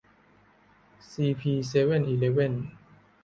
[1.09, 2.53] ซีพี เซเว่นอีเลฟเว่น